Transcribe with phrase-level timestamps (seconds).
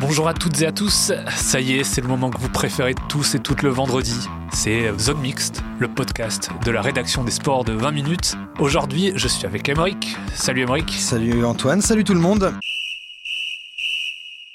[0.00, 2.94] Bonjour à toutes et à tous, ça y est, c'est le moment que vous préférez
[3.08, 4.14] tous et toutes le vendredi.
[4.52, 8.34] C'est Zone Mixte, le podcast de la rédaction des sports de 20 minutes.
[8.58, 10.16] Aujourd'hui, je suis avec Emeric.
[10.34, 10.90] Salut Emeric.
[10.92, 12.52] Salut Antoine, salut tout le monde.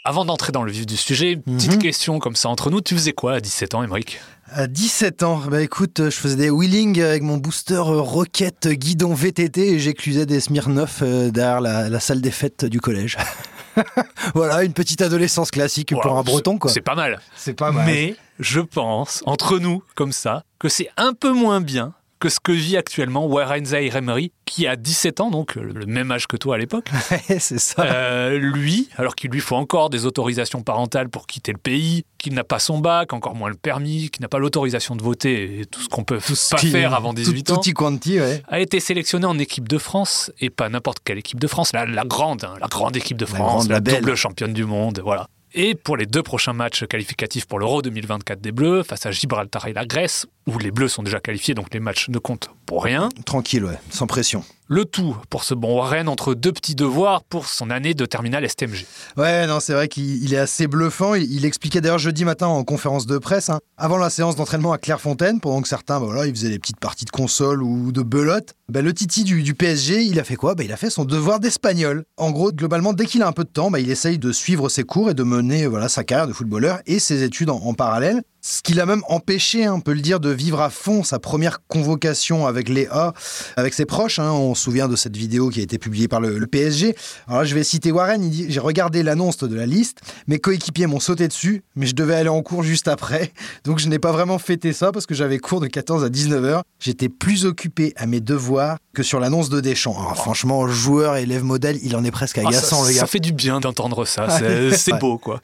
[0.03, 1.79] Avant d'entrer dans le vif du sujet, petite Mhm.
[1.79, 4.19] question comme ça entre nous, tu faisais quoi à 17 ans Emeric
[4.51, 9.73] À 17 ans, bah écoute, je faisais des wheelings avec mon booster Rocket guidon VTT
[9.73, 13.17] et j'éclusais des Smirnoff euh, derrière la, la salle des fêtes du collège.
[14.35, 16.71] voilà, une petite adolescence classique pour un breton quoi.
[16.71, 17.19] C'est pas mal.
[17.35, 17.85] C'est pas mal.
[17.85, 22.39] Mais je pense, entre nous, comme ça, que c'est un peu moins bien que ce
[22.39, 26.37] que vit actuellement Warren Zaire Emery, qui a 17 ans, donc le même âge que
[26.37, 26.89] toi à l'époque.
[27.39, 27.81] C'est ça.
[27.83, 32.33] Euh, lui, alors qu'il lui faut encore des autorisations parentales pour quitter le pays, qu'il
[32.35, 35.65] n'a pas son bac, encore moins le permis, qu'il n'a pas l'autorisation de voter et
[35.65, 38.43] tout ce qu'on peut pas qui- faire avant 18 tout, ans, Tutti quanti, ouais.
[38.47, 41.85] a été sélectionné en équipe de France, et pas n'importe quelle équipe de France, la,
[41.87, 44.65] la grande, hein, la grande équipe de La France, grande, la, la double championne du
[44.65, 45.27] monde, voilà.
[45.53, 49.67] Et pour les deux prochains matchs qualificatifs pour l'Euro 2024 des Bleus, face à Gibraltar
[49.67, 52.83] et la Grèce, où les Bleus sont déjà qualifiés, donc les matchs ne comptent pour
[52.83, 53.09] rien.
[53.25, 54.43] Tranquille, ouais, sans pression.
[54.67, 58.49] Le tout pour ce bon Warren entre deux petits devoirs pour son année de terminale
[58.49, 58.85] STMG.
[59.17, 61.13] Ouais, non, c'est vrai qu'il il est assez bluffant.
[61.13, 64.71] Il, il expliquait d'ailleurs jeudi matin en conférence de presse, hein, avant la séance d'entraînement
[64.71, 67.91] à Clairefontaine, pendant que certains, bah, voilà, ils faisaient des petites parties de console ou
[67.91, 68.53] de belote.
[68.69, 70.55] Bah, le Titi du, du PSG, il a fait quoi?
[70.55, 72.05] Bah, Il a fait son devoir d'espagnol.
[72.15, 74.69] En gros, globalement, dès qu'il a un peu de temps, bah, il essaye de suivre
[74.69, 77.73] ses cours et de mener voilà, sa carrière de footballeur et ses études en, en
[77.73, 78.21] parallèle.
[78.43, 81.19] Ce qui l'a même empêché, hein, on peut le dire, de vivre à fond sa
[81.19, 83.13] première convocation avec les A,
[83.55, 84.17] avec ses proches.
[84.17, 84.31] hein.
[84.31, 86.95] On se souvient de cette vidéo qui a été publiée par le, le PSG.
[87.27, 90.39] Alors là, je vais citer Warren, il dit J'ai regardé l'annonce de la liste, mes
[90.39, 93.31] coéquipiers m'ont sauté dessus, mais je devais aller en cours juste après.
[93.63, 96.61] Donc je n'ai pas vraiment fêté ça parce que j'avais cours de 14 à 19h.
[96.79, 99.95] J'étais plus occupé à mes devoirs que sur l'annonce de Deschamps.
[99.99, 102.99] Alors franchement, joueur, élève modèle, il en est presque Ah, agaçant, ça, le gars.
[103.01, 104.27] ça fait du bien d'entendre ça,
[104.71, 105.41] c'est beau quoi.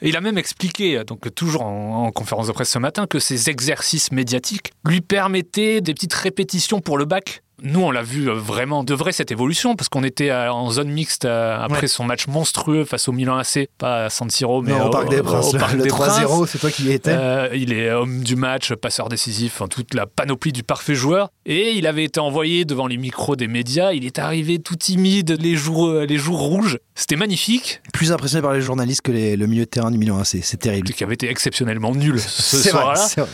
[0.00, 3.18] Et il a même expliqué, donc toujours en, en conférence de presse ce matin, que
[3.18, 7.42] ces exercices médiatiques lui permettaient des petites répétitions pour le bac.
[7.62, 10.70] Nous, on l'a vu euh, vraiment de vrai cette évolution, parce qu'on était euh, en
[10.70, 11.86] zone mixte euh, après Ouais.
[11.88, 15.08] son match monstrueux face au Milan AC, pas à San Siro, mais Non, au Parc
[15.08, 16.18] des Princes, au Parc le des Princes.
[16.20, 17.10] 3-0, c'est toi qui y étais.
[17.12, 21.30] Euh, il est homme du match, passeur décisif, enfin, toute la panoplie du parfait joueur.
[21.46, 23.92] Et il avait été envoyé devant les micros des médias.
[23.92, 26.78] Il est arrivé tout timide, les joues, euh, les joues rouges.
[26.94, 30.18] C'était magnifique, Plus impressionné par les journalistes que les- le milieu de terrain du Milan
[30.18, 30.40] AC.
[30.42, 30.88] C'est terrible.
[30.92, 33.26] qui avait été exceptionnellement nul ce C'est vrai, soir-là.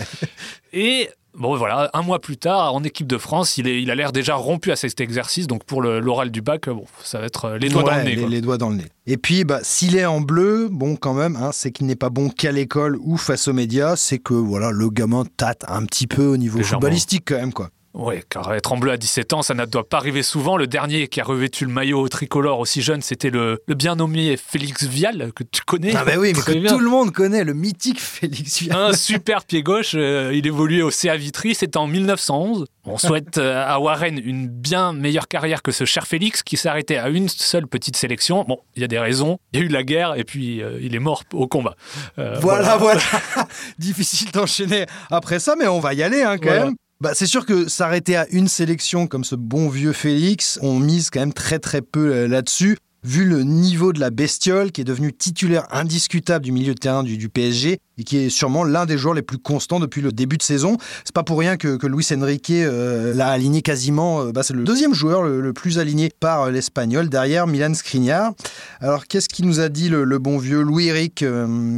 [0.77, 3.95] Et bon, voilà, un mois plus tard, en équipe de France, il, est, il a
[3.95, 5.47] l'air déjà rompu à cet exercice.
[5.47, 8.05] Donc pour l'oral du bac, bon, ça va être euh, les doigts dans le Ouais,
[8.05, 8.15] nez.
[8.17, 8.31] Les, quoi.
[8.31, 8.87] les doigts dans le nez.
[9.07, 12.11] Et puis, bah, s'il est en bleu, bon, quand même, hein, c'est qu'il n'est pas
[12.11, 13.95] bon qu'à l'école ou face aux médias.
[13.97, 16.81] C'est que voilà, le gamin tâte un petit peu au niveau Légèrement.
[16.81, 17.71] footballistique quand même, quoi.
[17.94, 20.56] Ouais, car être en bleu à 17 ans, ça ne doit pas arriver souvent.
[20.56, 24.37] Le dernier qui a revêtu le maillot tricolore aussi jeune, c'était le, le bien nommé
[24.37, 25.94] Félix Vial, que tu connais.
[25.94, 26.72] Ah bah oui, mais que bien.
[26.72, 28.77] tout le monde connaît, le mythique Félix Vial.
[28.77, 32.65] Un super pied gauche, euh, il évoluait au CA Vitry, c'était en 1911.
[32.87, 36.69] On souhaite euh, à Warren une bien meilleure carrière que ce cher Félix qui s'est
[36.69, 38.44] arrêté à une seule petite sélection.
[38.49, 40.78] Bon, il y a des raisons, il y a eu la guerre et puis euh,
[40.82, 41.76] il est mort au combat.
[42.16, 43.00] Voilà, voilà.
[43.78, 46.65] Difficile d'enchaîner après ça, mais on va y aller hein, quand Voilà.
[46.66, 46.75] même.
[47.00, 51.10] Bah, c'est sûr que s'arrêter à une sélection comme ce bon vieux Félix, on mise
[51.10, 52.78] quand même très très peu euh, là-dessus.
[53.04, 57.03] Vu le niveau de la bestiole qui est devenu titulaire indiscutable du milieu de terrain
[57.03, 60.38] du, PSG et qui est sûrement l'un des joueurs les plus constants depuis le début
[60.38, 60.78] de saison.
[61.04, 64.22] C'est pas pour rien que, Luis Enrique euh, l'a aligné quasiment.
[64.22, 68.32] euh, bah, c'est le deuxième joueur le, plus aligné par euh, l'Espagnol derrière Milan Skriniar.
[68.81, 71.23] Alors qu'est-ce qu'il nous a dit le, bon vieux Louis Eric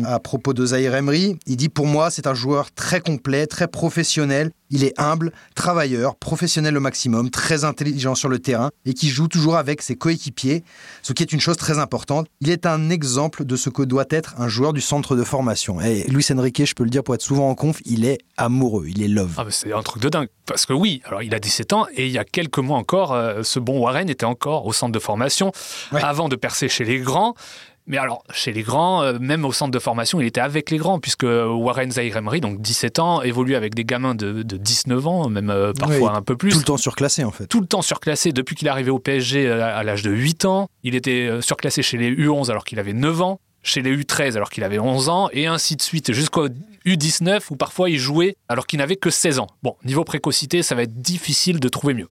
[0.04, 1.38] à propos de Zaire Emery?
[1.46, 4.52] Il dit pour moi c'est un joueur très complet, très professionnel.
[4.70, 9.28] Il est humble, travailleur, professionnel au maximum, très intelligent sur le terrain et qui joue
[9.28, 10.64] toujours avec ses coéquipiers,
[11.02, 12.28] ce qui est une chose très importante.
[12.40, 15.80] Il est un exemple de ce que doit être un joueur du centre de formation.
[15.80, 18.84] Et Luis Enrique, je peux le dire pour être souvent en conf, il est amoureux,
[18.88, 19.32] il est love.
[19.38, 20.28] Ah, c'est un truc de dingue.
[20.46, 23.12] Parce que oui, alors il a 17 ans et il y a quelques mois encore,
[23.14, 25.50] euh, ce bon Warren était encore au centre de formation
[25.92, 26.02] Ouais.
[26.02, 27.34] avant de percer chez les grands.
[27.86, 30.76] Mais alors, chez les grands, euh, même au centre de formation, il était avec les
[30.76, 35.06] grands, puisque Warren Zahir Emery, donc 17 ans, évolue avec des gamins de, de 19
[35.06, 36.50] ans, même euh, parfois Oui, un peu plus.
[36.50, 37.46] Tout le temps surclassé en fait.
[37.46, 40.46] Tout le temps surclassé depuis qu'il est arrivé au PSG euh, à l'âge de 8
[40.46, 40.68] ans.
[40.82, 44.50] Il était surclassé chez les U11 alors qu'il avait 9 ans, chez les U13 alors
[44.50, 46.48] qu'il avait 11 ans, et ainsi de suite jusqu'au
[46.86, 49.46] U19 où parfois il jouait alors qu'il n'avait que 16 ans.
[49.62, 52.08] Bon, niveau précocité, ça va être difficile de trouver mieux.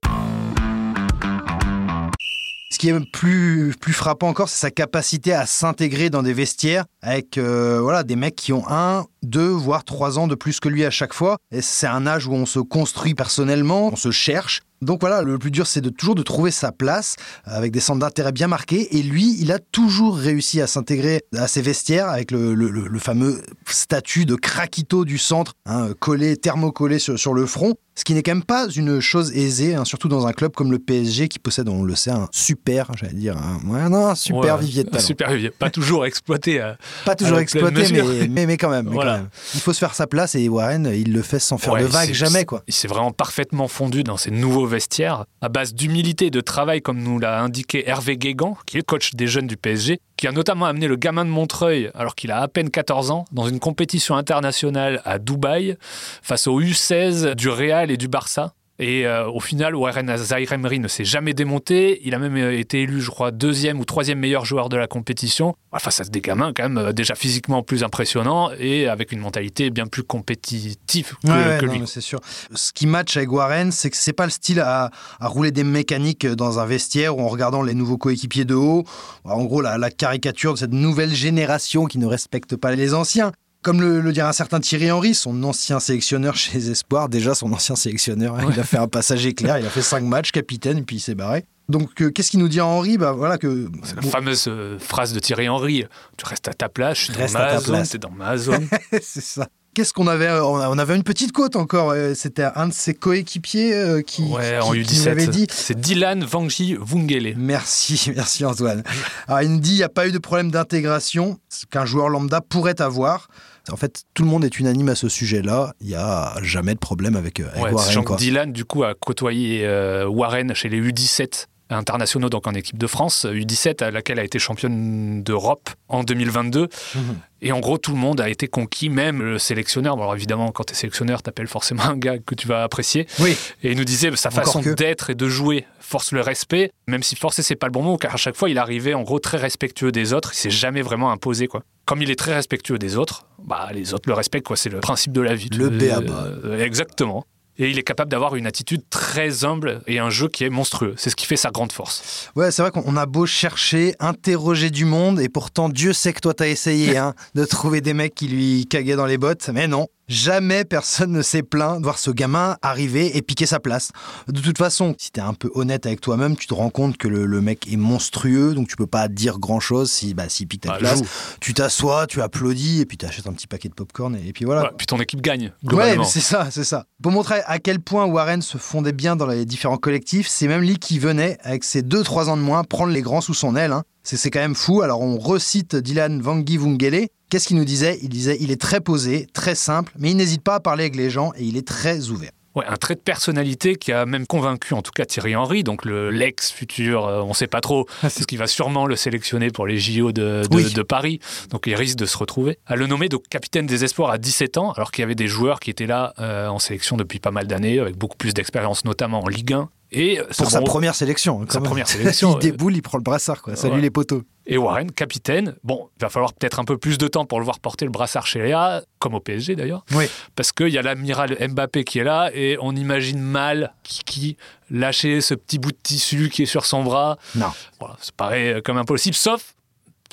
[2.76, 6.84] Ce qui est plus, plus frappant encore, c'est sa capacité à s'intégrer dans des vestiaires
[7.00, 10.68] avec euh, voilà, des mecs qui ont un, deux, voire trois ans de plus que
[10.68, 11.36] lui à chaque fois.
[11.52, 14.60] Et c'est un âge où on se construit personnellement, on se cherche.
[14.82, 18.00] Donc voilà, le plus dur, c'est de toujours de trouver sa place avec des centres
[18.00, 18.94] d'intérêt bien marqués.
[18.98, 22.86] Et lui, il a toujours réussi à s'intégrer à ses vestiaires avec le, le- le-
[22.86, 27.74] le fameux statut de craquito du centre, hein, collé, thermocollé sur, sur le front.
[27.98, 30.70] Ce qui n'est quand même pas une chose aisée, hein, surtout dans un club comme
[30.70, 34.14] le PSG qui possède, on le sait, un super, j'allais dire, un, ouais, non, un
[34.14, 34.98] super Ouais, vivier de un.
[34.98, 35.48] Super vivier.
[35.48, 36.60] Pas toujours exploité.
[36.60, 36.74] euh,
[37.06, 38.84] Pas toujours exploité, mais, mais, mais quand même.
[38.90, 39.15] mais Voilà.
[39.18, 39.28] Même.
[39.54, 41.86] Il faut se faire sa place et Warren, il le fait sans faire Ouais, de
[41.86, 42.62] vagues, c'est- jamais quoi.
[42.66, 46.82] Il s'est vraiment parfaitement fondu dans ces nouveaux vestiaires, à base d'humilité et de travail,
[46.82, 50.32] comme nous l'a indiqué Hervé Guégan, qui est coach des jeunes du PSG, qui a
[50.32, 53.58] notamment amené le gamin de Montreuil, alors qu'il a à peine 14 ans, dans une
[53.60, 55.76] compétition internationale à Dubaï,
[56.22, 58.54] face aux U16 du Real et du Barça.
[58.78, 62.00] Et euh, au final, Warren Zahir Emery ne s'est jamais démonté.
[62.04, 64.86] Il a même euh, été élu, je crois, deuxième ou troisième meilleur joueur de la
[64.86, 65.54] compétition.
[65.72, 69.20] Enfin, face à des gamins quand même euh, déjà physiquement plus impressionnants et avec une
[69.20, 71.82] mentalité bien plus compétitive que, Ouais, ouais, que non, lui.
[71.86, 72.20] c'est sûr.
[72.54, 74.90] Ce qui match avec Warren, c'est que c'est pas le style à,
[75.20, 78.84] à rouler des mécaniques dans un vestiaire ou en regardant les nouveaux coéquipiers de haut.
[79.24, 83.32] En gros, la, la caricature de cette nouvelle génération qui ne respecte pas les anciens.
[83.66, 87.34] Comme le, le dirait un certain Thierry Henry, son ancien sélectionneur chez les Espoirs, déjà
[87.34, 90.30] son ancien sélectionneur, hein, il a fait un passage éclair, il a fait cinq matchs,
[90.30, 91.46] capitaine, puis il s'est barré.
[91.68, 92.96] Donc, euh, qu'est-ce qu'il nous dit Henry?
[92.96, 95.84] Bah, voilà que C'est la fameuse euh, phrase de Thierry Henry
[96.16, 98.68] Tu restes à ta place, je suis dans à ma zone, t'es dans ma zone.
[99.02, 99.48] c'est ça.
[99.76, 101.90] Qu'est-ce qu'on avait euh, On avait une petite côte encore.
[101.90, 105.28] euh, C'était un de ses coéquipiers euh, qui, ouais, qui- en qui nous avait U17.
[105.30, 105.46] dit.
[105.50, 107.34] C'est Dylan Vangi Vungele.
[107.36, 108.82] Merci, merci Antoine.
[109.28, 111.38] Alors, il me dit il n'y a pas eu de problème d'intégration
[111.70, 113.28] qu'un joueur lambda pourrait avoir.
[113.70, 115.74] En fait, tout le monde est unanime à ce sujet-là.
[115.82, 118.04] Il n'y a jamais de problème avec, avec Ouais, Warren.
[118.04, 118.16] quoi.
[118.16, 122.86] Dylan, du coup, a côtoyé euh, Warren chez les U17 internationaux, donc en équipe de
[122.86, 126.68] France, U17, à laquelle a été championne d'Europe en 2022.
[126.94, 127.02] Mhm.
[127.42, 129.96] Et en gros, tout le monde a été conquis, même le sélectionneur.
[129.96, 132.62] Bon, alors évidemment, quand tu es sélectionneur, tu appelles forcément un gars que tu vas
[132.62, 133.06] apprécier.
[133.20, 134.70] Oui, Et il nous disait sa Encore façon que.
[134.70, 137.96] d'être et de jouer force le respect, même si forcer c'est pas le bon mot,
[137.98, 140.82] car à chaque fois il arrivait en gros très respectueux des autres, il s'est jamais
[140.82, 141.62] vraiment imposé quoi.
[141.84, 144.80] Comme il est très respectueux des autres, bah les autres le respectent quoi, c'est le
[144.80, 145.48] principe de la vie.
[145.50, 146.26] Le b.a.-ba.
[146.44, 147.24] euh, exactement.
[147.58, 150.94] Et il est capable d'avoir une attitude très humble et un jeu qui est monstrueux.
[150.96, 152.30] C'est ce qui fait sa grande force.
[152.36, 156.20] ouais, c'est vrai qu'on a beau chercher, interroger du monde, et pourtant Dieu sait que
[156.20, 159.68] toi t'as essayé hein, de trouver des mecs qui lui cagaient dans les bottes, mais
[159.68, 159.88] non.
[160.08, 163.90] Jamais personne ne s'est plaint de voir ce gamin arriver et piquer sa place.
[164.28, 167.08] De toute façon, si t'es un peu honnête avec toi-même, tu te rends compte que
[167.08, 170.60] le, le mec est monstrueux, donc tu peux pas dire grand-chose si bah, s'il pique
[170.60, 170.98] ta Bah, place.
[171.00, 171.06] joue.
[171.40, 174.32] Tu t'assois, tu applaudis, et puis tu achètes un petit paquet de popcorn, et, et
[174.32, 174.62] puis voilà.
[174.62, 176.86] Ouais, puis ton équipe gagne Ouais, c'est ça, c'est ça.
[177.02, 180.60] Pour montrer à quel point Warren se fondait bien dans les différents collectifs, c'est même
[180.62, 183.72] lui qui venait, avec ses 2-3 ans de moins, prendre les grands sous son aile.
[183.72, 183.82] hein.
[184.04, 184.82] C'est c'est quand même fou.
[184.82, 187.08] Alors on recite Dylan Vangi Vungele.
[187.28, 187.98] Qu'est-ce qu'il nous disait?
[188.02, 190.96] Il disait il est très posé, très simple, mais il n'hésite pas à parler avec
[190.96, 192.30] les gens et il est très ouvert.
[192.54, 195.84] Ouais, un trait de personnalité qui a même convaincu en tout cas Thierry Henry, donc
[195.84, 199.76] le- l'ex-futur, euh, on sait pas trop, parce qu'il va sûrement le sélectionner pour les
[199.76, 200.72] JO de, de- Oui.
[200.72, 201.20] de Paris,
[201.50, 204.56] donc il risque de se retrouver, à le nommer donc capitaine des espoirs à 17
[204.56, 207.30] ans, alors qu'il y avait des joueurs qui étaient là euh, en sélection depuis pas
[207.30, 209.68] mal d'années, avec beaucoup plus d'expérience, notamment en Ligue 1.
[209.92, 211.42] Et, ce Pour sa bon- première sélection.
[211.42, 211.68] hein, Sa même.
[211.68, 213.42] première sélection, il euh, déboule, il prend le brassard.
[213.42, 213.54] Quoi.
[213.56, 213.80] Salut Ouais.
[213.82, 214.22] les poteaux.
[214.46, 215.56] Et Warren, capitaine.
[215.64, 217.90] Bon, il va falloir peut-être un peu plus de temps pour le voir porter le
[217.90, 219.84] brassard chez Léa, comme au PSG d'ailleurs.
[219.92, 220.06] Oui.
[220.34, 224.36] parce qu'il y a l'amiral Mbappé qui est là et on imagine mal Kiki
[224.70, 227.18] lâcher ce petit bout de tissu qui est sur son bras.
[227.34, 227.50] Non.
[227.80, 229.55] Voilà, ça paraît comme impossible, sauf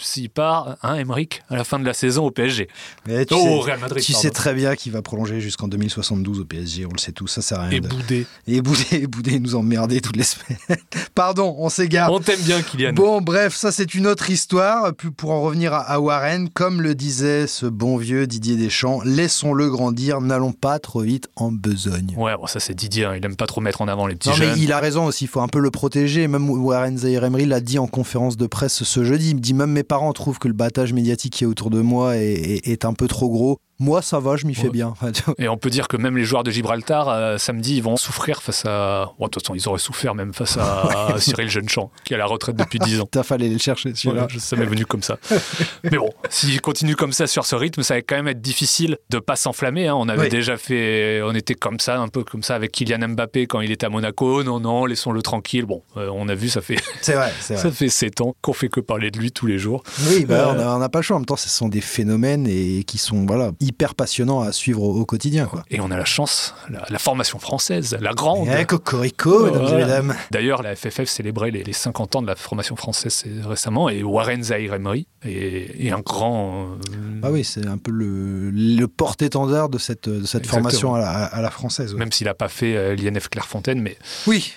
[0.01, 2.67] s'il part, hein, Emmerich, à la fin de la saison au PSG.
[3.07, 6.39] Mais tu Oh, sais, Real Madrid, tu sais très bien qu'il va prolonger jusqu'en 2072
[6.39, 6.85] au PSG.
[6.85, 7.77] On le sait tous, ça sert à rien.
[7.77, 8.25] Et de- boudé.
[8.47, 10.57] Et Boudé, et Boudé nous emmerder toutes les semaines.
[11.15, 12.12] Pardon, on s'égare.
[12.12, 12.93] On t'aime bien, Kylian.
[12.93, 14.93] Bon, bref, ça c'est une autre histoire.
[14.95, 19.69] Puis Pour en revenir à, Warren, comme le disait ce bon vieux Didier Deschamps, laissons-le
[19.69, 22.13] grandir, n'allons pas trop vite en besogne.
[22.17, 24.29] Ouais, bon, ça c'est Didier, hein, il aime pas trop mettre en avant les petits
[24.29, 26.27] Non mais il a raison aussi, il faut un peu le protéger.
[26.27, 29.31] Même Warren Zahir Emery l'a dit en conférence de presse ce jeudi.
[29.31, 31.81] Il me dit même mes parents trouvent que le battage médiatique qui est autour de
[31.81, 33.59] moi est- est un peu trop gros.
[33.79, 34.69] Moi, ça va, je m'y fais Ouais.
[34.69, 34.93] bien.
[35.39, 38.41] Et on peut dire que même les joueurs de Gibraltar, euh, samedi, ils vont souffrir
[38.41, 39.11] face à.
[39.19, 42.19] Bon, de toute façon, ils auraient souffert même face à Cyril Jeunechamp, qui est à
[42.19, 43.07] la retraite depuis 10 ans.
[43.11, 44.27] T'as fallait le chercher celui-là.
[44.37, 45.17] Ça m'est venu comme ça.
[45.83, 48.97] Mais bon, s'il continue comme ça sur ce rythme, ça va quand même être difficile
[49.09, 49.87] de pas s'enflammer.
[49.87, 49.95] hein.
[49.97, 50.29] On avait Oui.
[50.29, 53.71] déjà fait, on était comme ça, un peu comme ça avec Kylian Mbappé quand il
[53.71, 54.43] était à Monaco.
[54.43, 55.65] Non, non, laissons-le tranquille.
[55.65, 57.63] Bon, euh, on a vu, ça fait, C'est vrai, c'est vrai.
[57.63, 59.83] ça fait 7 ans qu'on fait que parler de lui tous les jours.
[60.09, 61.15] Oui, bah, Euh, on n'a on n'a pas le choix.
[61.17, 64.82] En même temps, ce sont des phénomènes et qui sont voilà, hyper passionnants à suivre
[64.84, 65.46] au, au quotidien.
[65.46, 65.63] Quoi.
[65.72, 68.48] Et on a la chance, la, la formation française, la grande.
[68.60, 69.74] Eh, cocorico, mesdames Voilà.
[69.79, 70.15] et mesdames.
[70.32, 74.03] D'ailleurs, la FFF célébrait les, les 50 ans de la formation française c'est- récemment et
[74.03, 76.63] Warren Zahir Emery est, est un grand.
[76.91, 80.51] euh, Ah oui, c'est un peu le, le porte-étendard de cette, de cette Exactement.
[80.70, 81.93] formation à la, à la française.
[81.93, 82.00] ouais.
[82.00, 84.53] Même s'il n'a pas fait euh, l'INF Clairefontaine, mais Oui,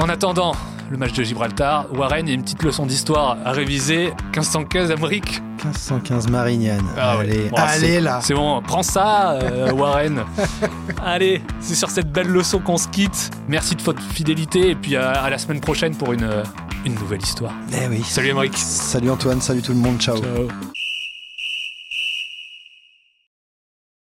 [0.00, 0.54] En attendant
[0.94, 4.12] le match de Gibraltar, Warren, il y a une petite leçon d'histoire à réviser.
[4.32, 5.42] 1515 Amérique.
[5.64, 6.86] 1515 Marignane.
[6.96, 7.24] Ah ouais.
[7.24, 8.20] allez, Bon, allez là.
[8.22, 10.24] C'est bon, prends ça, euh, Warren.
[11.04, 13.30] Allez, c'est sur cette belle leçon qu'on se quitte.
[13.48, 16.44] Merci de votre fidélité et puis à, à la semaine prochaine pour une, euh,
[16.84, 17.52] une nouvelle histoire.
[17.72, 18.00] Eh oui.
[18.04, 18.56] Salut Amérique.
[18.56, 20.16] Salut Antoine, salut tout le monde, ciao.
[20.18, 20.48] Ciao.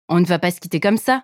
[0.09, 1.23] On ne va pas se quitter comme ça.